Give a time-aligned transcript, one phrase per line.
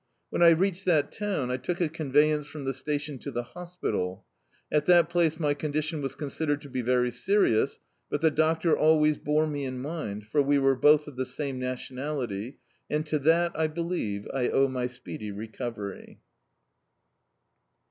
[0.31, 4.25] When I reached that town, I took a conveyance from the station to the hospital.
[4.71, 8.75] At that place my con dition was considered to be very serious, but the doctor
[8.75, 12.57] always bore me in mind, for we were both of the same nationality,
[12.89, 16.17] and to that, I believe, I owe my speedy recovery.